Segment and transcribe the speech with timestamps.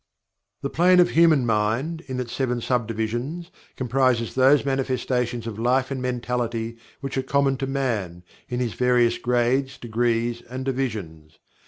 [0.63, 5.91] The Plane of Human Mind, in its seven sub divisions, comprises those manifestations of life
[5.91, 11.37] and mentality which are common to Man, in his various grades, degrees, and divisions.